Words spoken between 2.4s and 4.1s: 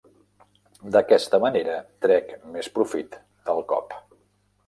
més profit del cop.